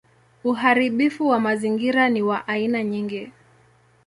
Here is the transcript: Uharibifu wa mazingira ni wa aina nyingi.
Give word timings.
Uharibifu 0.43 1.27
wa 1.27 1.39
mazingira 1.39 2.09
ni 2.09 2.21
wa 2.21 2.47
aina 2.47 2.83
nyingi. 2.83 3.31